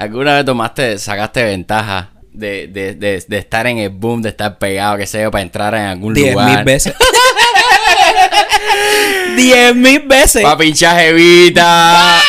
[0.00, 4.56] ¿Alguna vez tomaste, sacaste ventaja de, de, de, de estar en el boom, de estar
[4.56, 6.54] pegado, que sé yo, para entrar en algún Diez lugar?
[6.54, 6.94] mil veces.
[9.36, 10.44] Diez mil veces.
[10.44, 12.20] Pa' pinchar jevita.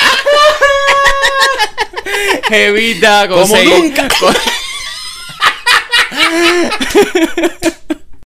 [2.48, 4.08] jevita, Como nunca.
[4.20, 4.36] con-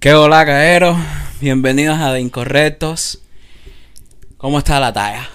[0.00, 0.96] ¿Qué hola, caeros?
[1.40, 3.20] Bienvenidos a De Incorrectos.
[4.36, 5.28] ¿Cómo está la talla?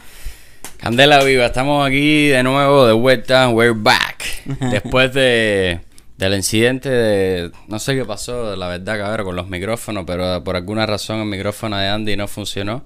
[0.84, 4.25] Candela viva, estamos aquí de nuevo, de vuelta, we're back.
[4.71, 5.79] Después de
[6.18, 10.55] del incidente de, no sé qué pasó, la verdad, cabrón, con los micrófonos, pero por
[10.57, 12.83] alguna razón el micrófono de Andy no funcionó.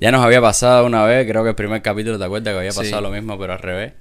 [0.00, 2.72] Ya nos había pasado una vez, creo que el primer capítulo, ¿te acuerdas que había
[2.72, 2.78] Sí.
[2.78, 3.92] pasado lo mismo, pero al revés?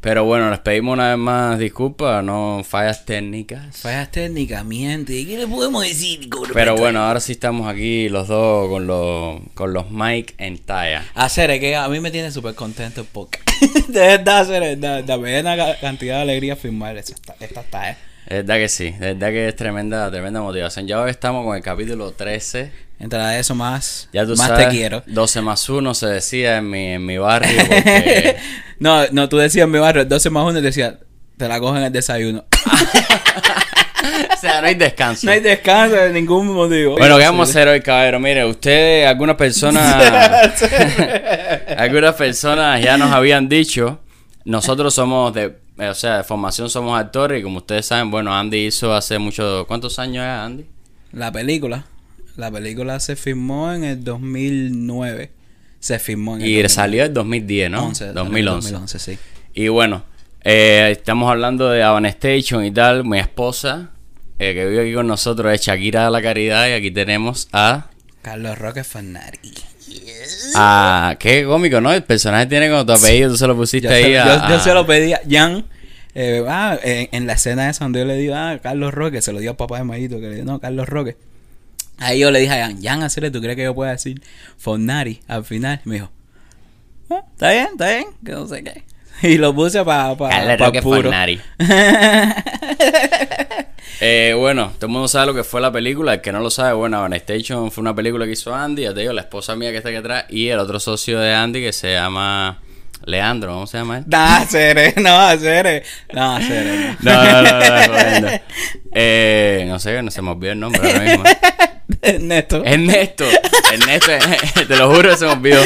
[0.00, 3.76] Pero bueno, les pedimos una vez más disculpas, no fallas técnicas.
[3.76, 5.26] Fallas técnicamente.
[5.26, 6.26] ¿Qué le podemos decir?
[6.54, 11.04] Pero bueno, ahora sí estamos aquí los dos con los, con los mic en talla.
[11.14, 13.46] Hacer es que a mí me tiene súper contento el podcast.
[13.88, 17.98] de verdad, hacer, de verdad, me da una cantidad de alegría filmar esta, esta talla.
[18.30, 20.86] Es verdad que sí, es verdad que es tremenda, tremenda motivación.
[20.86, 22.70] Ya hoy estamos con el capítulo 13.
[23.00, 25.02] Entre eso más, Ya tú más sabes, te quiero.
[25.04, 28.36] 12 más 1 se decía en mi, en mi barrio porque...
[28.78, 30.94] no, no, tú decías en mi barrio 12 más 1 y decías,
[31.36, 32.44] te la cogen el desayuno.
[34.32, 35.26] o sea, no hay descanso.
[35.26, 36.98] no hay descanso de ningún motivo.
[36.98, 38.20] Bueno, ¿qué vamos a hacer hoy, caballero?
[38.20, 40.04] Mire, ustedes, algunas personas...
[41.76, 43.98] algunas personas ya nos habían dicho,
[44.44, 45.52] nosotros somos de...
[45.80, 49.18] eh, O sea, de formación somos actores y como ustedes saben, bueno, Andy hizo hace
[49.18, 49.64] mucho...
[49.66, 50.66] ¿Cuántos años es Andy?
[51.12, 51.84] La película.
[52.36, 55.30] La película se filmó en el 2009.
[55.80, 56.68] Se filmó en el Y 2009.
[56.68, 57.86] salió en 2010, ¿no?
[57.86, 58.72] 11, 2011.
[58.72, 59.18] 2011, sí.
[59.54, 60.04] Y bueno,
[60.42, 63.04] eh, estamos hablando de Avan Station y tal.
[63.04, 63.90] Mi esposa,
[64.38, 66.68] eh, que vive aquí con nosotros, es Shakira de la Caridad.
[66.68, 67.86] Y aquí tenemos a.
[68.22, 69.38] Carlos Roque Fanari.
[70.56, 71.92] A qué cómico, ¿no?
[71.92, 74.48] El personaje tiene como tu apellido, tú se lo pusiste Yo, ahí se, a.
[74.48, 75.64] yo- se lo pedí a Jan.
[76.14, 79.32] eh, ah, en, en la escena esa donde yo le digo, ah, Carlos Roque, se
[79.32, 81.16] lo dio a papá de Mayito, que le digo, no, Carlos Roque.
[81.98, 84.22] Ahí yo le dije a Jan, Jan, hacerle, ¿tú crees que yo pueda decir
[84.56, 85.80] Fornari al final?
[85.84, 86.10] Y me dijo,
[87.10, 88.84] "Ah, está bien, está bien, que no sé qué.
[89.22, 91.02] Y lo puse para pa, Carlos pa Roque puro.
[91.02, 91.38] Fornari.
[94.00, 96.14] Eh, bueno, todo el mundo sabe lo que fue la película.
[96.14, 98.82] El que no lo sabe, bueno, Avan Station fue una película que hizo Andy.
[98.82, 100.24] Ya te digo, la esposa mía que está aquí atrás.
[100.30, 102.60] Y el otro socio de Andy que se llama
[103.04, 103.52] Leandro.
[103.52, 104.04] ¿Cómo se llama él?
[104.08, 106.96] No, hacer, no, hacer, no, hacer.
[107.00, 108.28] No, no, no, no, jodiendo.
[108.92, 111.24] Eh, no sé, no se me olvidó el nombre ahora mismo.
[112.02, 112.64] Ernesto.
[112.64, 113.24] Ernesto.
[113.72, 114.12] Ernesto,
[114.66, 115.62] te lo juro, se me olvidó.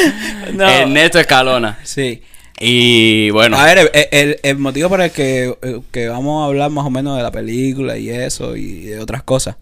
[0.52, 0.68] No.
[0.68, 1.78] Ernesto Escalona.
[1.84, 2.22] Sí.
[2.60, 6.70] Y bueno, A ver, el, el- motivo por el que, eh, que vamos a hablar
[6.70, 9.56] más o menos de la película y eso y de otras cosas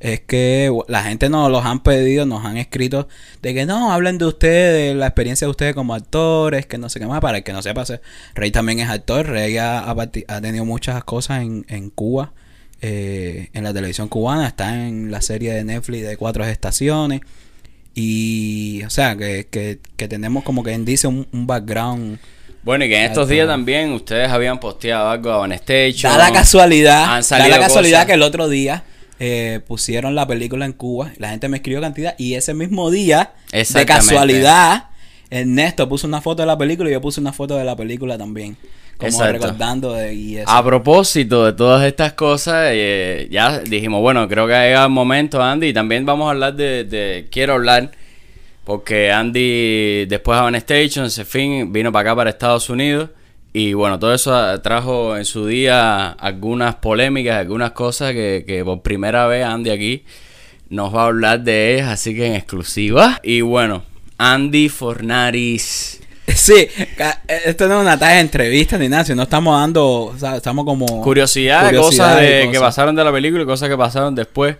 [0.00, 3.08] es que la gente nos los han pedido, nos han escrito
[3.42, 6.88] de que no, hablen de ustedes, de la experiencia de ustedes como actores, que no
[6.88, 8.00] sé qué más, para el que no sepa, se-
[8.34, 12.32] Rey también es actor, Rey ha, ha tenido muchas cosas en, en Cuba,
[12.80, 17.20] eh, en la televisión cubana, está en la serie de Netflix de Cuatro Estaciones.
[18.00, 22.20] Y, o sea, que, que, que tenemos como que dice un, un background.
[22.62, 26.12] Bueno, y que en estos días también ustedes habían posteado algo de Avan Station.
[26.12, 28.06] Da la casualidad, Han da la casualidad cosas.
[28.06, 28.84] que el otro día
[29.18, 32.14] eh, pusieron la película en Cuba, la gente me escribió cantidad.
[32.18, 34.90] Y ese mismo día, de casualidad,
[35.28, 38.16] Ernesto puso una foto de la película y yo puse una foto de la película
[38.16, 38.56] también,
[38.98, 39.32] como Exacto.
[39.46, 40.50] recordando de y eso.
[40.50, 44.92] A propósito de todas estas cosas, eh, ya dijimos, bueno, creo que ha llegado el
[44.92, 47.92] momento, Andy, y también vamos a hablar de, de- quiero hablar,
[48.64, 53.10] porque Andy después de Avan Station, se fin, vino para acá, para Estados Unidos,
[53.52, 58.82] y bueno, todo eso trajo en su día algunas polémicas, algunas cosas que, que por
[58.82, 60.04] primera vez Andy aquí
[60.68, 63.20] nos va a hablar de ellas, así que en exclusiva.
[63.22, 63.84] Y bueno,
[64.18, 66.00] Andy Fornaris.
[66.38, 67.12] Sí, eh,
[67.46, 70.64] esto no es una talla de entrevista ni nada, sino estamos dando, o sea, estamos
[70.64, 71.02] como...
[71.02, 74.56] Curiosidad, curiosidad cosas de, que pasaron de la película y cosas que pasaron después.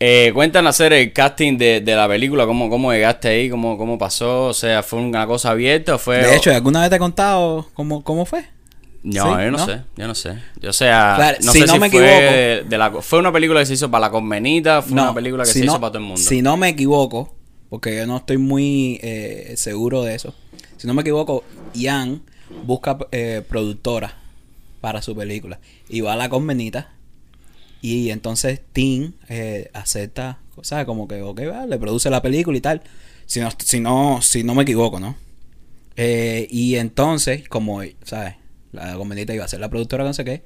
[0.00, 3.96] Eh, cuéntanos hacer el casting de, de la película, cómo, cómo llegaste ahí, cómo, cómo
[3.96, 6.18] pasó, o sea, ¿fue una cosa abierta o fue...?
[6.18, 8.44] De hecho, ¿alguna vez te he contado cómo, cómo fue?
[9.04, 9.66] no, sí, yo no, ¿no?
[9.66, 10.38] sé, yo no sé.
[10.60, 13.60] Yo, sea, Claro, no si sé no si me fue, de la, fue una película
[13.60, 15.92] que se hizo para la convenita, fue una película que si se no- hizo para
[15.92, 16.20] todo el mundo.
[16.22, 17.34] Si no me equivoco,
[17.68, 20.34] porque yo no estoy muy eh, seguro de eso.
[20.84, 22.20] Si no me equivoco, Ian
[22.66, 24.18] busca eh, productora
[24.82, 25.58] para su película.
[25.88, 26.92] Y va a la convenita.
[27.80, 30.84] Y entonces Tim eh, acepta, ¿sabes?
[30.84, 32.82] Como que, ok, va, le produce la película y tal.
[33.24, 35.16] Si no, si no, si no me equivoco, ¿no?
[35.96, 38.34] Eh, y entonces, como, ¿sabes?
[38.72, 40.42] La convenita iba a ser la productora, no sé qué,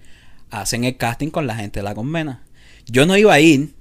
[0.50, 2.44] hacen el casting con la gente de la convena.
[2.86, 3.74] Yo no iba a ir,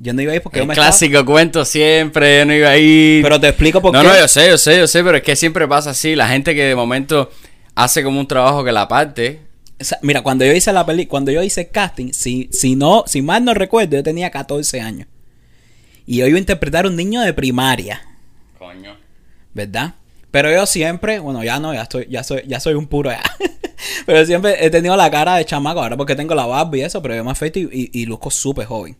[0.00, 2.78] Yo no iba a ir porque yo me clásico cuento siempre, yo no iba a
[2.78, 3.22] ir.
[3.22, 4.06] Pero te explico por no, qué.
[4.06, 6.14] no, yo sé, yo sé, yo sé, pero es que siempre pasa así.
[6.14, 7.30] La gente que de momento
[7.74, 9.40] hace como un trabajo que la parte.
[9.80, 12.76] O sea, mira, cuando yo hice la peli, cuando yo hice el casting, si, si
[12.76, 15.08] no, si mal no recuerdo, yo tenía 14 años.
[16.06, 18.00] Y yo iba a interpretar a un niño de primaria,
[18.58, 18.96] Coño.
[19.52, 19.94] ¿verdad?
[20.30, 23.22] Pero yo siempre, bueno, ya no, ya estoy, ya soy, ya soy un puro ya.
[24.06, 27.02] pero siempre he tenido la cara de chamaco, ahora porque tengo la barba y eso,
[27.02, 28.96] pero yo me afeito y, y, y luzco súper joven.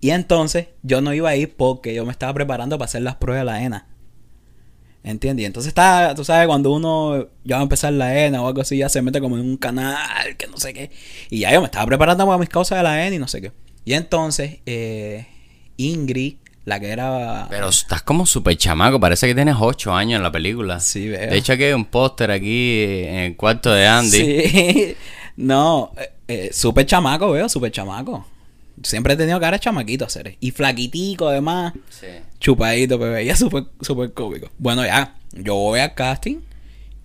[0.00, 3.16] Y entonces yo no iba a ir porque yo me estaba preparando para hacer las
[3.16, 3.86] pruebas de la ENA.
[5.02, 5.44] ¿Entiendes?
[5.44, 8.60] Y entonces está, tú sabes, cuando uno ya va a empezar la ENA o algo
[8.60, 10.90] así, ya se mete como en un canal, que no sé qué.
[11.30, 13.40] Y ya yo me estaba preparando para mis cosas de la ENA y no sé
[13.40, 13.52] qué.
[13.84, 15.26] Y entonces, eh,
[15.76, 17.46] Ingrid, la que era...
[17.48, 20.80] Pero estás como súper chamaco, parece que tienes 8 años en la película.
[20.80, 21.30] Sí, veo.
[21.30, 22.72] De hecho, aquí hay un póster aquí
[23.06, 24.18] en el cuarto de Andy.
[24.18, 24.96] Sí.
[25.36, 28.26] No, eh, eh, súper chamaco, veo, súper chamaco.
[28.82, 30.36] Siempre he tenido cara de chamaquito, hacer.
[30.40, 31.72] Y flaquitico, además.
[31.88, 32.06] Sí.
[32.40, 34.50] Chupadito, pero veía súper, súper cómico.
[34.58, 36.36] Bueno, ya, yo voy al casting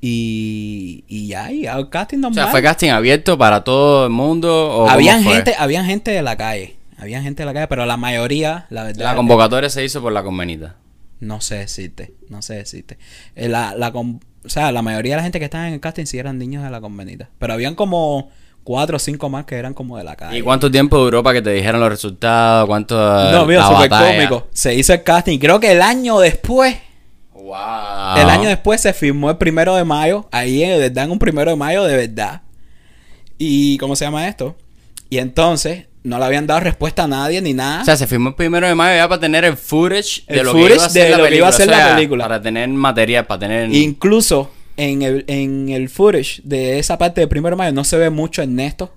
[0.02, 2.44] y, y ya, y al casting O normal.
[2.46, 4.70] sea, ¿fue casting abierto para todo el mundo?
[4.72, 6.76] O habían gente, habían gente de la calle.
[6.98, 9.06] Habían gente de la calle, pero la mayoría, la verdad.
[9.06, 10.76] La convocatoria se hizo por la convenita.
[11.20, 12.98] No sé decirte, no sé decirte.
[13.36, 14.20] Eh, La, la, o
[14.50, 16.70] sea, la mayoría de la gente que estaba en el casting sí eran niños de
[16.72, 17.30] la convenita.
[17.38, 18.30] Pero habían como
[18.64, 20.38] cuatro o cinco más que eran como de la calle.
[20.38, 22.68] ¿Y cuánto tiempo duró para que te dijeran los resultados?
[22.68, 22.96] ¿Cuánto
[23.32, 24.48] No, mira, súper cómico.
[24.54, 25.40] Se hizo el casting.
[25.40, 26.76] Creo que el año después,
[27.34, 28.18] Wow.
[28.18, 30.28] el año después se firmó el primero de mayo.
[30.32, 32.42] Ahí de verdad, en un primero de mayo de verdad.
[33.38, 34.56] Y, ¿cómo se llama esto?
[35.10, 37.82] Y entonces, no le habían dado respuesta a nadie ni nada.
[37.82, 40.46] O sea, se firmó el primero de mayo ya para tener el footage de El
[40.46, 41.38] lo footage que iba a ser, de la, lo que película.
[41.38, 42.24] iba a O la película.
[42.26, 43.74] Para tener material, para tener...
[43.74, 44.52] Incluso
[44.84, 48.10] en el, en el footage de esa parte de primero de mayo no se ve
[48.10, 48.92] mucho Ernesto.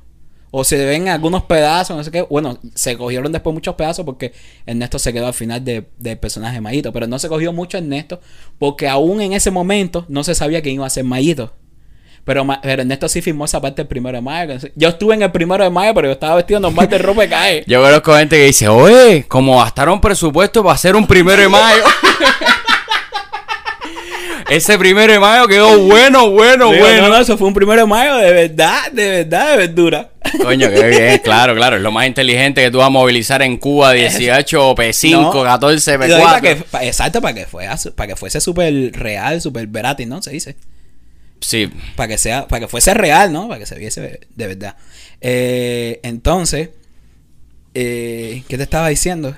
[0.56, 2.22] O se ven algunos pedazos, no sé qué.
[2.22, 4.32] Bueno, se cogieron después muchos pedazos porque
[4.64, 6.92] Ernesto se quedó al final de- del personaje de Mayito.
[6.92, 8.20] Pero no se cogió mucho Ernesto
[8.58, 11.52] porque aún en ese momento no se sabía quién iba a ser Mayito.
[12.24, 14.54] Pero, pero Ernesto sí firmó esa parte del primero de mayo.
[14.76, 17.28] Yo estuve en el primero de mayo, pero yo estaba vestido normal de ropa de
[17.28, 17.64] cae.
[17.66, 21.82] Yo conozco gente que dice, oye, como gastaron presupuesto para hacer un primero de mayo.
[24.50, 27.02] Ese primero de mayo quedó bueno, bueno, Digo, bueno.
[27.02, 30.10] No, no, eso fue un primero de mayo de verdad, de verdad, de verdura.
[30.42, 31.76] Coño, qué bien, claro, claro.
[31.76, 35.42] Es lo más inteligente que tú vas a movilizar en Cuba 18 P5, No.
[35.42, 36.64] 14 Y lo digo para que- P4.
[36.64, 40.20] pa- exacto, para que, fuera, para que fuese súper real, súper verátil, ¿no?
[40.22, 40.56] Se dice.
[41.40, 43.48] Sí, Para que sea, para que fuese real, ¿no?
[43.48, 44.76] Para que se viese de verdad.
[45.20, 46.70] Eh, entonces,
[47.74, 49.34] eh, ¿qué te estaba diciendo?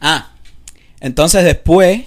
[0.00, 0.32] Ah,
[1.00, 2.02] entonces después,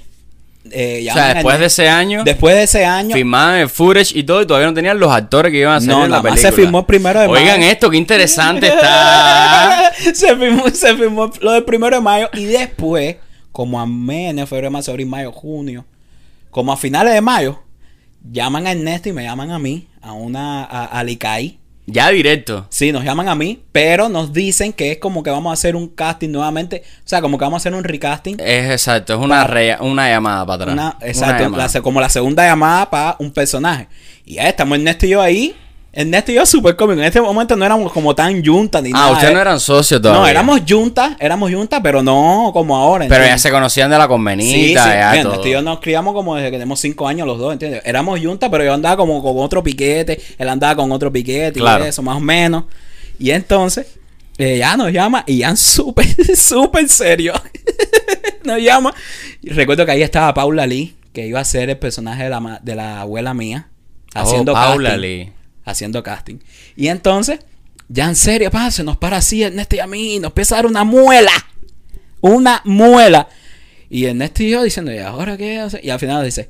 [0.71, 4.23] eh, o sea, después de ese año, después de ese año, firmaban el footage y
[4.23, 6.41] todo, y todavía no tenían los actores que iban a hacer No, en la película.
[6.49, 7.71] se firmó el primero de Oigan mayo.
[7.71, 9.91] esto, qué interesante está.
[10.13, 13.17] se, firmó, se firmó lo del primero de mayo y después,
[13.51, 15.85] como a enero, febrero, marzo, abril, mayo, junio,
[16.49, 17.61] como a finales de mayo,
[18.31, 21.59] llaman a Ernesto y me llaman a mí, a una, a, a Licay.
[21.87, 22.65] Ya directo.
[22.69, 25.75] Sí, nos llaman a mí, pero nos dicen que es como que vamos a hacer
[25.75, 28.37] un casting nuevamente, o sea, como que vamos a hacer un recasting.
[28.39, 30.73] Es exacto, es una, rea- una llamada para atrás.
[30.73, 33.87] Una, exacto, la como la segunda llamada para un personaje.
[34.25, 35.55] Y ya estamos Ernesto y yo ahí.
[35.97, 36.99] Ernesto y yo súper cómicos.
[36.99, 39.07] En este momento no éramos como tan juntas ni nada.
[39.07, 39.33] Ah, ustedes eh.
[39.33, 40.21] no eran socios todavía.
[40.21, 43.05] No, éramos juntas, éramos juntas, pero no como ahora.
[43.07, 44.09] Pero ya se conocían de la Sí, sí.
[44.09, 45.47] convenita, ya Mira, todo.
[45.47, 47.81] Y yo nos criamos como desde que tenemos cinco años los dos, ¿entiendes?
[47.85, 51.85] Éramos juntas, pero yo andaba como con otro piquete, él andaba con otro piquete Claro.
[51.85, 52.65] y eso, más o menos.
[53.17, 53.87] Y entonces,
[54.37, 56.05] eh, ya nos llama y ya súper,
[56.35, 57.31] súper serio.
[58.43, 58.93] nos llama.
[59.41, 62.59] Y recuerdo que ahí estaba Paula Lee, que iba a ser el personaje de la,
[62.61, 63.69] de la abuela mía.
[64.13, 65.31] Oh, Haciendo Paula casting Lee.
[65.65, 66.37] Haciendo casting.
[66.75, 67.39] Y entonces,
[67.89, 70.57] ya en serio, pa, se nos para así Ernesto y a mí, nos empieza a
[70.59, 71.33] dar una muela.
[72.21, 73.27] Una muela.
[73.89, 75.61] Y Ernesto y yo diciendo, ¿y ahora qué?
[75.61, 76.49] O sea, Y al final dice,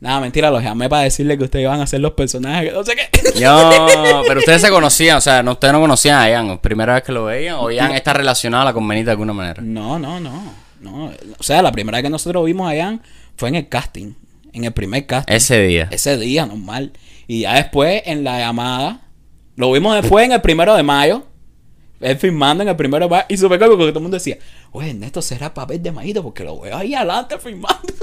[0.00, 2.84] nada, mentira, los llamé para decirle que ustedes iban a ser los personajes, que no
[2.84, 3.08] sé qué.
[3.40, 7.02] Yo, pero ustedes se conocían, o sea, no, ustedes no conocían a Ian, primera vez
[7.02, 9.62] que lo veían, o Ian está relacionado a la convenita de alguna manera.
[9.62, 11.12] No, no, no, no.
[11.38, 13.02] O sea, la primera vez que nosotros vimos a Ian
[13.36, 14.14] fue en el casting.
[14.52, 15.34] En el primer casting.
[15.34, 15.88] Ese día.
[15.90, 16.92] Ese día, normal.
[17.26, 19.00] Y ya después, en la llamada,
[19.56, 21.24] lo vimos después en el primero de mayo.
[22.00, 23.24] Él filmando en el primero de mayo.
[23.28, 24.38] Y súper porque todo el mundo decía,
[24.72, 27.80] oye, Ernesto será papel de Mayito porque lo veo ahí adelante filmando.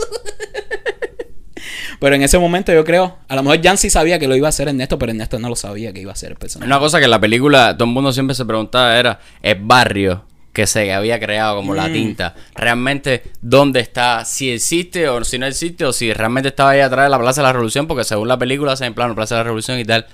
[2.00, 4.48] pero en ese momento yo creo, a lo mejor Jan sí sabía que lo iba
[4.48, 6.68] a hacer Ernesto, pero Ernesto no lo sabía que iba a ser el personaje.
[6.68, 10.26] Una cosa que en la película todo el mundo siempre se preguntaba era el barrio
[10.54, 11.76] que se había creado como Mm.
[11.78, 12.36] la tinta.
[12.56, 14.26] Realmente, ¿dónde está?
[14.26, 17.42] Si existe o si no existe, o si realmente estaba ahí atrás de la Plaza
[17.42, 19.86] de la Revolución, porque según la película se en plano Plaza de la Revolución y
[19.86, 20.06] tal.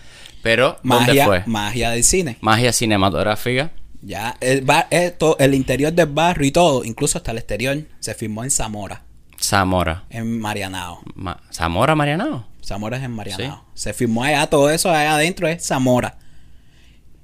[0.44, 1.44] Pero, ¿dónde magia, fue?
[1.48, 2.38] magia del cine.
[2.42, 3.72] Magia cinematográfica.
[4.04, 7.76] Ya, el, bar, es to- el interior del barrio y todo, incluso hasta el exterior,
[8.00, 9.02] se filmó en Zamora,
[9.42, 10.04] Zamora.
[10.12, 11.02] en Marianao.
[11.16, 12.46] Ma- ¿Zamora, Marianao?
[12.64, 13.66] Zamora es en Marianao.
[13.74, 16.18] Se filmó allá, todo eso allá adentro es Zamora.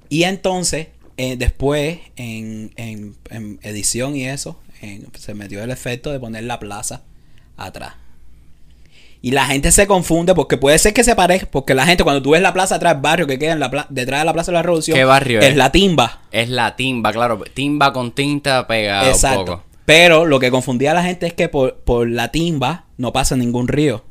[0.09, 6.11] Y entonces, eh, después, en, en- en edición y eso, en- se metió el efecto
[6.11, 7.01] de poner la plaza
[7.57, 7.93] atrás.
[9.21, 12.21] Y la gente se confunde porque puede ser que se parezca, porque la gente cuando
[12.21, 14.33] tú ves la plaza atrás, el barrio que queda en la pla- detrás de la
[14.33, 15.45] Plaza de la Revolución, ¿Qué barrio es?
[15.45, 15.55] es?
[15.55, 16.21] la timba.
[16.31, 17.41] Es la timba, claro.
[17.53, 19.39] Timba con tinta pega Exacto.
[19.39, 19.63] un poco.
[19.85, 23.35] Pero lo que confundía a la gente es que por, por la timba no pasa
[23.37, 24.03] ningún río.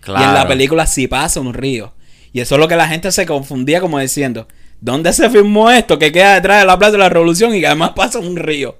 [0.00, 0.24] Claro.
[0.24, 1.92] Y en la película sí pasa un río.
[2.32, 4.48] Y eso es lo que la gente se confundía como diciendo,
[4.80, 7.66] ¿dónde se filmó esto que queda detrás de la Plaza de la Revolución y que
[7.66, 8.76] además pasa un río?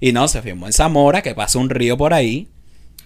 [0.00, 2.48] Y no, se filmó en Zamora, que pasa un río por ahí.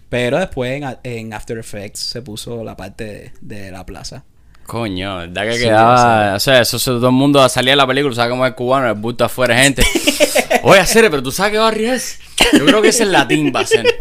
[0.09, 4.25] Pero después en, en After Effects se puso la parte de, de la plaza.
[4.67, 6.35] Coño, ¿verdad que Sí, quedaba?
[6.35, 8.89] O sea, eso, eso, todo el mundo salía de la película, ¿sabes cómo es cubano?
[8.89, 9.83] El bulto afuera, gente.
[10.63, 12.19] Oye, Cere, pero tú sabes qué barrio es.
[12.53, 13.97] Yo creo que es en la timba, Cere.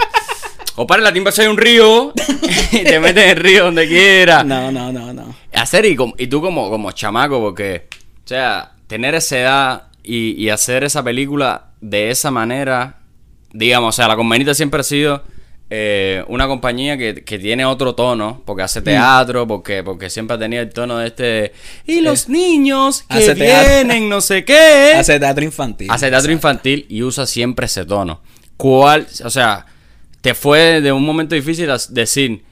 [0.76, 2.14] O para en la timba si hay un río
[2.72, 4.46] y te metes en el río donde quieras.
[4.46, 5.36] No, no, no, no.
[5.54, 7.88] Hacer y, y tú como, como chamaco, porque,
[8.28, 12.98] o sea, tener esa edad y, y hacer esa película de esa manera,
[13.54, 15.24] digamos, o sea, la Convenita siempre ha sido
[15.70, 18.66] eh, una compañía que, que tiene otro tono, porque Mm.
[18.66, 21.54] hace teatro, porque, porque siempre ha tenido el tono de este,
[21.86, 24.92] y los niños que vienen, no sé qué.
[24.98, 25.88] Hace teatro infantil.
[25.90, 28.22] Hace teatro infantil y usa siempre ese tono.
[28.58, 29.66] ¿Cuál, o sea,
[30.20, 32.44] te fue de un momento difícil decir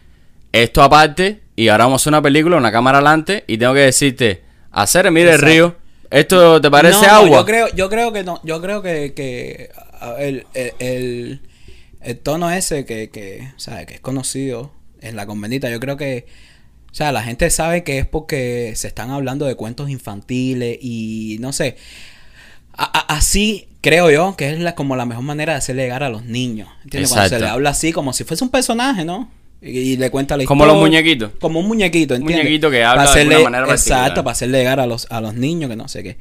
[0.53, 3.81] esto aparte y ahora vamos a hacer una película, una cámara adelante y tengo que
[3.81, 4.44] decirte,
[4.83, 5.75] hacer, mire el río,
[6.11, 7.39] ¿esto te parece No, no, agua?
[7.39, 9.71] yo creo, yo creo que no, yo creo que, que
[10.19, 11.41] el, el, el-
[12.01, 13.87] el tono ese que, que, ¿sabes?
[13.87, 16.27] que es conocido en la convenita, yo creo que,
[16.91, 21.37] o sea, la gente sabe que es porque se están hablando de cuentos infantiles y
[21.39, 21.77] no sé.
[22.77, 26.03] A- a- así creo yo que es la, como la mejor manera de hacerle llegar
[26.03, 26.69] a los niños.
[26.83, 27.09] ¿Entiendes?
[27.11, 29.31] Cuando se le habla así como si fuese un personaje, ¿no?
[29.65, 30.73] Y, le cuenta la Como historia.
[30.81, 31.31] los muñequitos.
[31.39, 32.43] Como un muñequito, ¿entiendes?
[32.45, 33.71] muñequito que habla de alguna manera.
[33.73, 36.17] Exacto, para hacerle llegar a los, a los niños que no sé qué.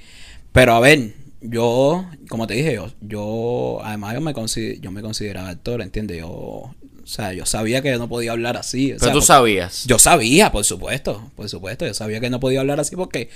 [0.52, 5.02] Pero a ver, yo, como te dije, yo, yo además yo me, consi- yo me
[5.02, 6.18] consideraba actor, ¿entiendes?
[6.18, 6.74] Yo, o
[7.04, 8.92] sea, yo sabía que no podía hablar así.
[8.92, 9.84] o Pero tú sabías.
[9.86, 13.28] Yo sabía, por supuesto, por supuesto, yo sabía que no podía hablar así porque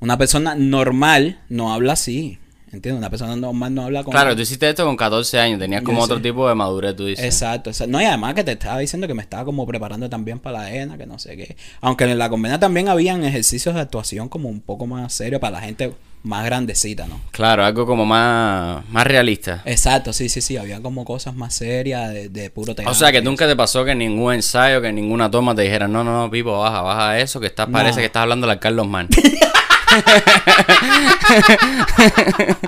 [0.00, 2.38] una persona normal no habla así,
[2.72, 2.98] ¿entiendes?
[2.98, 4.12] Una persona normal no habla con...
[4.12, 7.24] Claro, tú hiciste esto con 14 años, tenías como otro tipo de madurez, tú dices.
[7.24, 7.92] Exacto, exacto.
[7.92, 10.74] No, y además que te estaba diciendo que me estaba como preparando también para la
[10.74, 11.56] ENA, que no sé qué.
[11.80, 15.58] Aunque en la convenia también habían ejercicios de actuación como un poco más serios para
[15.58, 15.92] la gente
[16.24, 17.20] más grandecita, ¿no?
[17.32, 19.62] Claro, algo como más, más realista.
[19.64, 20.56] Exacto, sí, sí, sí.
[20.56, 22.92] Había como cosas más serias de, de puro teatro.
[22.92, 25.62] O sea, que nunca te pasó que en ningún ensayo, que en ninguna toma te
[25.62, 27.72] dijeran, no, no, no, Pipo, baja, baja eso, que estás, No.
[27.72, 29.08] parece que estás hablando al Carlos Mann.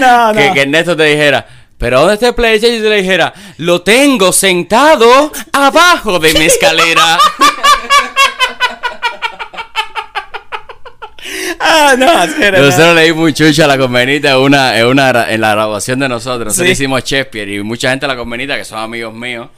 [0.00, 0.38] No, no.
[0.40, 1.46] que, que Ernesto te dijera,
[1.76, 2.78] pero ¿dónde está el PlayStation?
[2.78, 7.18] Y te le dijera, lo tengo sentado abajo de mi escalera.
[11.60, 12.06] Ah, no.
[12.26, 15.98] Nosotros le dimos un chucho a la convenita en, una, en, una, en la grabación
[15.98, 16.46] de nosotros.
[16.46, 16.72] Nosotros Sí.
[16.72, 19.48] hicimos Shakespeare y mucha gente de la convenita, que son amigos míos,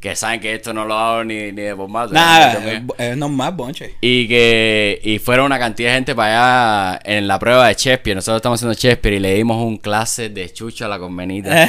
[0.00, 2.14] que saben que esto no lo hago ni, ni de bombazo.
[2.14, 2.58] Nada,
[2.98, 3.96] es, normal, bonche.
[4.00, 8.14] Y que y fueron una cantidad de gente para allá en la prueba de Shakespeare.
[8.16, 11.68] Nosotros estamos haciendo Shakespeare y le dimos un clase de chucho a la convenita.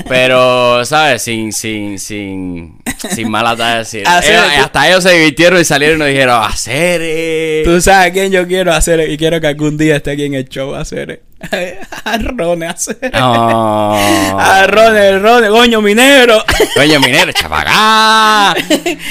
[0.08, 1.22] Pero, ¿sabes?
[1.22, 6.08] Sin, sin, sin, sin mala Hacer- ellos- hasta ellos se divirtieron y salieron y nos
[6.08, 7.00] dijeron, hacer.
[7.04, 7.62] eh".
[7.64, 10.34] Tú sabes a quién yo quiero hacer y quiero que algún día esté aquí en
[10.34, 11.22] el show hacer.
[12.04, 12.98] A Rone hacer.
[13.12, 13.94] No.
[14.38, 16.44] A Rone, el Rone, coño, minero.
[16.74, 18.54] Coño, minero, chapacá.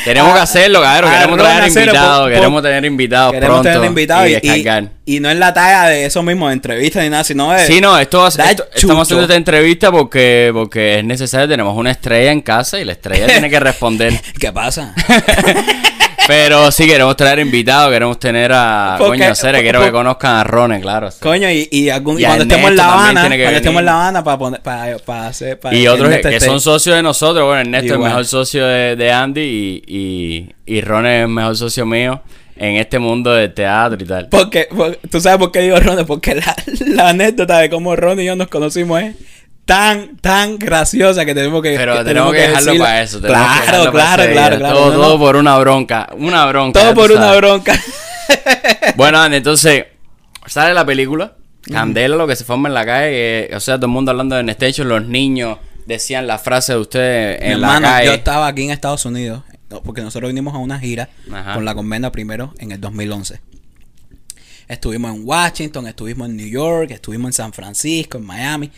[0.05, 1.11] Tenemos que hacerlo, cabrón.
[1.11, 2.21] Queremos traer invitados.
[2.21, 3.69] por- Queremos tener invitados Queremos pronto.
[3.71, 4.89] tener invitados y y, y, descargar.
[5.05, 7.65] y no es la talla de eso mismo, de entrevistas ni nada, sino de.
[7.65, 11.47] Sí, no, esto, esto- estamos haciendo esta entrevista porque, porque es necesario.
[11.47, 14.13] Tenemos una estrella en casa y la estrella tiene que responder.
[14.39, 14.93] ¿Qué pasa?
[16.29, 20.43] Pero sí queremos traer invitados, queremos tener a Porque- Coño Cere, quiero que conozcan a
[20.43, 21.09] Rone, claro.
[21.19, 23.93] Coño, y, y, algún, Y cuando estemos en La Habana, cuando estemos en La.
[23.93, 25.59] Habana para poner, para, para hacer.
[25.59, 27.43] para Y otros que son socios de nosotros.
[27.45, 31.29] Bueno, Ernesto es el mejor socio de, de Andy y, y, y Ron es el
[31.29, 32.21] mejor socio mío
[32.55, 34.27] en este mundo del teatro y tal.
[34.29, 36.55] Porque, porque- tú sabes por qué digo Ron, porque la,
[36.87, 39.15] la anécdota de cómo Ron y yo nos conocimos es
[39.69, 41.75] tan, tan graciosa que tenemos que.
[41.77, 43.21] Pero tenemos que dejarlo para eso.
[43.21, 44.75] Claro, para claro, claro, claro.
[44.75, 45.03] Todo, no, no.
[45.03, 46.09] todo por una bronca.
[46.17, 46.79] Una bronca.
[46.81, 47.73] Todo por una bronca.
[48.95, 49.85] Bueno, Andy, entonces
[50.45, 51.35] sale la película.
[51.71, 53.09] Candela, lo que se forma en la calle.
[53.51, 54.87] eh, o sea, todo el mundo hablando de Nestation.
[54.89, 58.05] Los niños decían la frase de usted Mi en la hermano, calle.
[58.07, 59.43] yo estaba aquí en Estados Unidos,
[59.83, 61.53] porque nosotros vinimos a una gira Ajá.
[61.55, 63.39] con la convenda primero en el 2011.
[64.67, 68.71] estuvimos en Washington, estuvimos en New York, estuvimos en San Francisco, en Miami.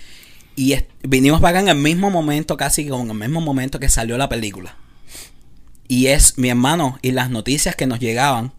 [0.62, 4.16] Y vinimos para acá en el mismo momento, casi con el mismo momento que salió
[4.20, 4.76] la película.
[5.88, 8.54] Y es, mi hermano, y las noticias que nos llegaban,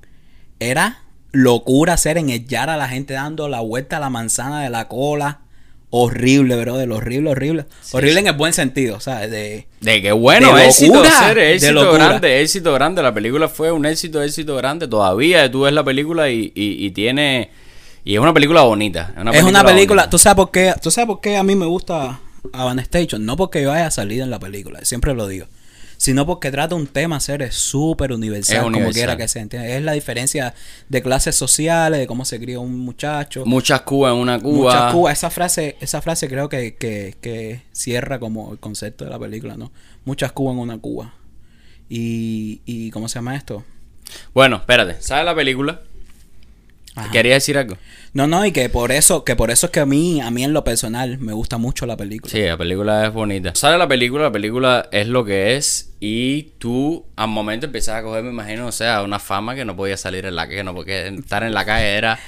[0.59, 4.69] era locura hacer en el Yara la gente dando la vuelta a la manzana de
[4.69, 5.43] la cola.
[5.91, 7.67] Horrible, brother, horrible, horrible.
[7.93, 9.31] horrible en el buen sentido, ¿sabes?
[9.31, 13.03] De, De que bueno, De éxito, locura, ser, éxito grande, éxito grande.
[13.05, 14.89] La película fue un éxito, éxito grande.
[14.89, 17.51] Todavía tú ves la película y, y, y tiene...
[18.05, 19.13] Y es una película bonita.
[19.33, 20.11] es una película, bonita.
[20.11, 20.75] ¿tú sabes por qué?
[20.83, 22.21] ¿Tú sabes por qué a mí me gusta
[22.53, 23.25] Van Station?
[23.25, 25.47] No porque yo haya salido en la película, siempre lo digo.
[25.99, 29.41] Sino porque trata un tema ser súper universal, Es como quiera que sea.
[29.41, 29.71] ¿entiendes?
[29.71, 30.53] Es la diferencia
[30.89, 33.47] de clases sociales, de cómo se cría un muchacho.
[33.47, 34.73] Muchas Cubas en una Cuba.
[34.75, 35.13] Muchas Cuba.
[35.13, 39.57] Esa frase, esa frase creo que, que, que cierra como el concepto de la película,
[39.57, 39.71] ¿no?
[40.05, 41.15] Muchas Cuba en una Cuba.
[41.89, 43.65] Y, y ¿cómo se llama esto?
[44.35, 45.01] Bueno, espérate.
[45.01, 45.83] ¿Sabes la película?
[46.95, 47.11] Ajá.
[47.11, 47.77] ¿Querías decir algo?
[48.13, 50.45] No, no, y que por eso, que por eso es que a mí, a mí
[50.45, 52.31] en lo personal, me gusta mucho la película.
[52.31, 53.55] Sí, la película es bonita.
[53.55, 58.03] Sale la película, la película es lo que es y tú al momento empiezas a
[58.03, 60.75] coger, me imagino, o sea, una fama que no podía salir en la que no
[60.75, 62.19] porque estar en la calle era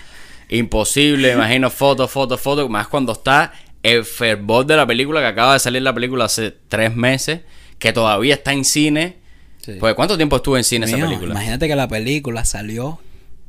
[0.48, 3.52] imposible, me imagino fotos, fotos, fotos, más cuando está
[3.82, 7.40] el fervor de la película que acaba de salir la película hace tres meses,
[7.78, 9.16] que todavía está en cine.
[9.60, 9.72] Sí.
[9.78, 11.32] Pues ¿cuánto tiempo estuvo en cine esa película?
[11.32, 12.98] Imagínate que la película salió,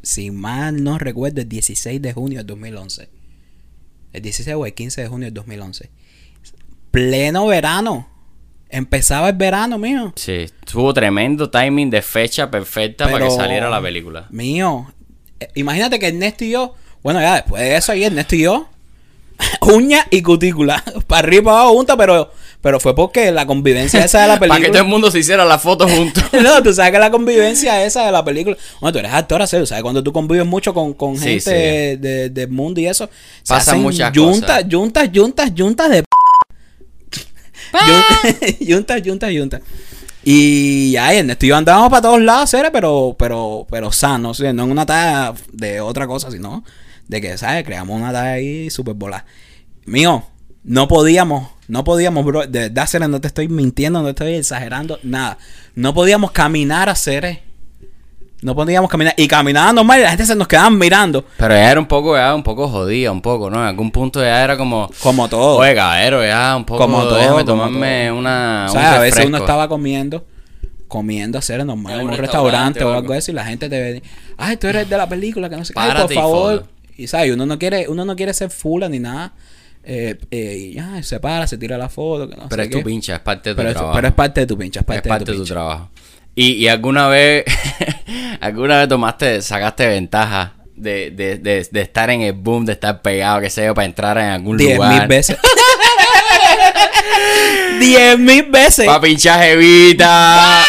[0.05, 3.09] si mal no recuerdo, el 16 de junio del 2011.
[4.13, 5.89] El 16 o el 15 de junio del 2011.
[6.91, 8.07] Pleno verano.
[8.69, 10.13] Empezaba el verano, mío.
[10.15, 14.27] Sí, tuvo tremendo timing de fecha perfecta para que saliera la película.
[14.29, 14.93] Mío.
[15.39, 18.69] eh, Imagínate que Ernesto y yo, bueno, ya después de eso ahí, Ernesto y yo,
[19.61, 22.31] uña y cutícula, para arriba y para abajo juntas, pero,
[22.65, 24.83] pero fue porque la convivencia esa de la Para que todo el película.
[24.89, 26.23] mundo se hiciera la foto juntos.
[26.41, 28.57] no, tú sabes que la convivencia esa de la película.
[28.81, 29.69] Bueno, tú eres actor, ¿sabes?
[29.69, 29.83] ¿Sabes?
[29.83, 31.51] Cuando tú convives mucho con, con Sí, gente sí.
[31.51, 33.07] de- de- del mundo y eso,
[33.47, 34.63] Pasan muchas juntas, cosas.
[34.73, 36.03] juntas, juntas, juntas de.
[38.67, 39.61] Juntas, juntas, juntas.
[40.23, 42.71] Y ya, Ernesto y yo andábamos para todos lados, ¿sabes?
[42.73, 44.43] pero, pero, pero sanos, ¿sí?
[44.53, 46.63] no en una talla de otra cosa, sino
[47.07, 47.63] de que, ¿sabes?
[47.63, 49.23] Creamos una talla ahí súper volada.
[49.85, 50.25] Mío,
[50.65, 54.99] no podíamos, no podíamos, bro, de verdad, no te estoy mintiendo, no te estoy exagerando,
[55.03, 55.37] nada.
[55.75, 57.43] No podíamos caminar a Cere.
[58.41, 59.13] No podíamos caminar.
[59.17, 61.23] Y caminaba normal y la gente se nos quedaba mirando.
[61.37, 63.57] Pero ya era un poco, ya un poco jodida, un poco, ¿no?
[63.57, 65.57] En algún punto ya era como, Como todo.
[65.57, 68.17] oye, caballero, ya un poco, Como todo, déjame como tomarme todo.
[68.19, 70.25] una, O un sea, a veces uno estaba comiendo,
[70.87, 73.13] comiendo a ser normal En un un restaurante restaurante, o algo.
[73.13, 74.03] así y la gente te ve,
[74.37, 76.65] ay, tú eres de la película, que no sé qué, por favor.
[76.97, 79.33] Y sabes, uno no quiere, uno no quiere ser fula ni nada.
[79.87, 82.75] Eh, eh, y ya, se para, se tira la foto, que no Pero sé es
[82.75, 83.95] tu pincha, es parte de tu Pero, es, trabajo.
[83.95, 85.53] pero es parte de tu pincha, es Es parte, parte de tu, de tu pincha.
[85.53, 85.89] trabajo.
[86.33, 87.45] Y, y alguna vez,
[88.41, 93.01] alguna vez tomaste, sacaste ventaja de, de, de, de estar en el boom, de estar
[93.01, 94.99] pegado, que sé yo, para entrar en algún Diez lugar.
[94.99, 95.37] mil veces.
[97.79, 98.85] Diez mil veces.
[98.87, 100.61] Para pinchar jevita.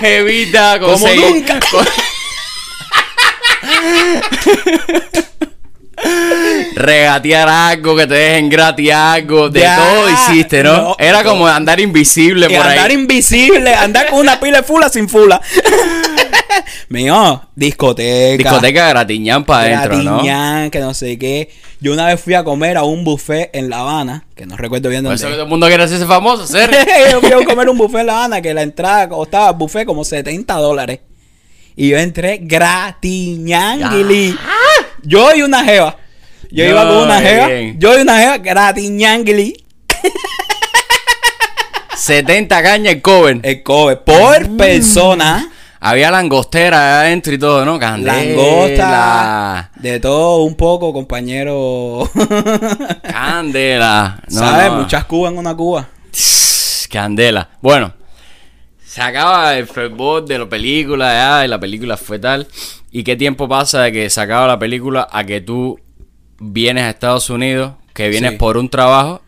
[0.00, 1.60] jevita, Como nunca.
[1.70, 1.86] con-
[6.74, 10.72] Regatear algo, que te dejen gratis algo, de Ya, todo hiciste, ¿no?
[10.76, 11.30] no, Era no.
[11.30, 12.94] como andar invisible por andar ahí.
[12.96, 15.40] invisible, andar con una pila de fula sin fula.
[16.88, 18.36] Mío, discoteca.
[18.42, 20.12] Discoteca gratiñán para adentro, ¿no?
[20.12, 21.50] Gratiñán, que no sé qué.
[21.80, 24.88] Yo una vez fui a comer a un buffet en La Habana, que no recuerdo
[24.88, 25.16] bien Por dónde.
[25.16, 26.70] eso que todo el mundo quiere hacerse famoso, ser.
[27.12, 29.84] yo fui a comer un buffet en La Habana que la entrada costaba el buffet
[29.86, 31.00] como 70 dólares.
[31.76, 34.36] Y yo entré gratiñanguili.
[35.02, 35.96] Yo y una jeva.
[36.54, 37.46] Yo No, iba con una jeva.
[37.48, 37.80] bien.
[37.80, 39.64] Yo y una jeva gratiñanguili.
[41.96, 43.40] 70 cañas el cover.
[43.42, 44.56] El cover por Mm.
[44.56, 45.50] persona.
[45.80, 47.78] Había langostera adentro y todo, ¿no?
[47.78, 48.14] Candela.
[48.24, 49.70] Langosta.
[49.76, 52.08] De todo un poco, compañero.
[53.02, 54.22] Candela.
[54.30, 54.70] No, ¿Sabes?
[54.72, 54.76] no.
[54.80, 55.88] Muchas cubas en una cuba.
[56.90, 57.48] Candela.
[57.60, 57.92] Bueno,
[58.86, 62.46] se acaba el fervor de la película, ya, y la película fue tal.
[62.90, 65.78] ¿Y qué tiempo pasa de que se acaba la película a que tú
[66.38, 68.36] vienes a Estados Unidos, que vienes Sí.
[68.38, 69.22] por un trabajo?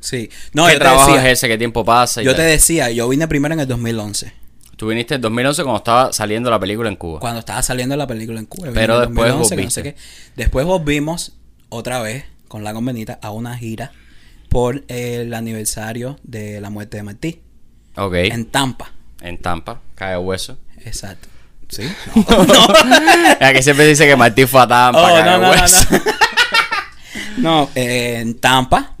[0.00, 0.30] Sí.
[0.52, 1.48] No, ¿Qué yo trabajo decía, es ese?
[1.48, 2.22] ¿Qué tiempo pasa?
[2.22, 2.42] yo tal?
[2.42, 4.32] te decía, yo vine primero en el 2011.
[4.76, 7.18] Tú viniste en 2011 cuando estaba saliendo la película en Cuba.
[7.20, 8.68] Cuando estaba saliendo la película en Cuba.
[8.74, 9.82] Pero en después 2011, que volviste.
[9.82, 9.96] qué.
[10.36, 11.32] Después volvimos
[11.70, 13.92] otra vez con la convenita a una gira
[14.50, 17.40] por el aniversario de la muerte de Martí.
[17.96, 18.14] Ok.
[18.14, 18.92] En En, Tampa.
[19.42, 20.58] Tampa, cae hueso.
[20.84, 21.28] Exacto.
[21.68, 21.82] ¿Sí?
[23.40, 25.66] Ya que siempre dice que Martín fue a Tampa, Oh, no, no, no, no.
[27.38, 28.94] No, eh, en Tampa.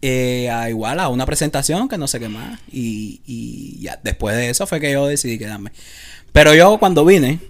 [0.00, 2.58] eh, a igual a una presentación que no sé qué más.
[2.70, 5.70] Y, y ya después de eso fue que yo decidí quedarme.
[6.32, 7.40] Pero yo cuando vine,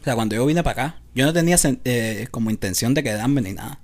[0.00, 3.40] O sea, cuando yo vine para acá, yo no tenía eh, como intención de quedarme
[3.42, 3.80] ni nada.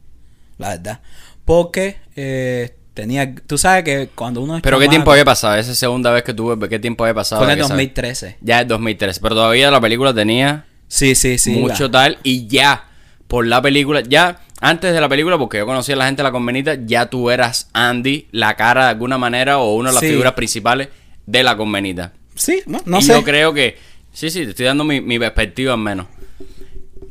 [0.58, 1.00] La verdad.
[1.44, 3.32] Porque eh, tenía.
[3.34, 4.62] Tú sabes que cuando uno es.
[4.62, 5.54] Pero ¿qué tiempo había pasado?
[5.54, 7.42] Esa segunda vez que tuve, ¿qué tiempo había pasado?
[7.42, 7.86] Fue en el Que sabes?
[7.86, 8.38] 2013.
[8.40, 9.18] Ya es 2003.
[9.20, 11.50] Pero todavía la película tenía Sí, sí, sí.
[11.52, 12.18] mucho la- tal.
[12.24, 12.88] Y ya,
[13.28, 16.28] por la película, ya antes de la película, porque yo conocía a la gente de
[16.28, 20.00] la convenita, ya tú eras Andy, la cara de alguna manera, o una de las
[20.00, 20.08] Sí.
[20.08, 20.88] figuras principales
[21.26, 22.12] de la convenita.
[22.34, 23.12] Sí, no, no y sé.
[23.12, 23.76] yo creo que,
[24.12, 26.06] sí, sí, te estoy dando mi, mi perspectiva al menos.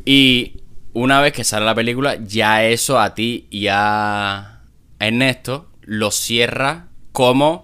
[0.06, 0.54] Y
[0.94, 4.62] una vez que sale la película, ya eso a ti y a
[5.00, 7.64] Ernesto lo cierra como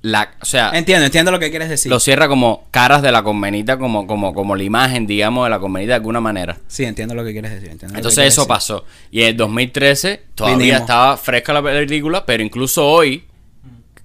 [0.00, 1.88] la, o sea, Entiendo, entiendo lo que quieres decir.
[1.90, 5.60] lo cierra como caras de la convenita, como, como, como la imagen, digamos, de la
[5.60, 6.58] convenita de alguna manera.
[6.66, 7.70] Sí, entiendo lo que quieres decir.
[7.70, 8.48] Entonces quieres eso decir.
[8.48, 8.84] pasó.
[9.12, 10.80] Y en el 2013 todavía Vinimos.
[10.80, 13.24] estaba fresca la película, pero incluso hoy,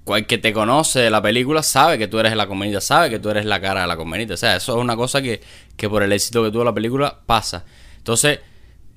[0.03, 3.17] cual que te conoce de la película sabe que tú eres la convenita, sabe que
[3.17, 4.35] tú eres la cara de la convenita.
[4.35, 5.41] O sea, eso es una cosa que,
[5.75, 7.65] que por el éxito que tuvo la película pasa.
[7.97, 8.39] Entonces,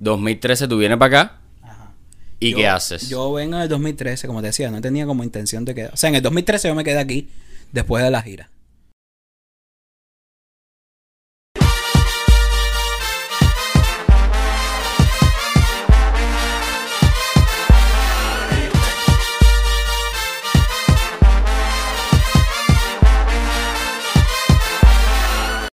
[0.01, 1.40] 2013 tú vienes para acá.
[2.41, 3.09] Y Yo- ¿qué haces?
[3.09, 5.93] Yo vengo en el 2013, como te decía, no tenía como intención de quedar.
[5.95, 7.29] O sea, en el 2013 yo me quedé aquí
[7.73, 8.51] después de la gira.